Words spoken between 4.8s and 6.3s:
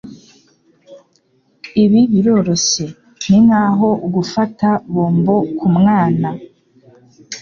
bombo kumwana.